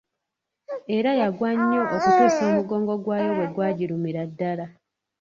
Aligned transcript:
Era 0.97 1.11
yagwa 1.21 1.49
nnyo 1.55 1.79
okutuusa 1.95 2.41
omugongo 2.49 2.93
gw'ayo 3.03 3.29
bwe 3.37 3.47
gwaggirumira 3.53 4.21
ddala. 4.31 4.65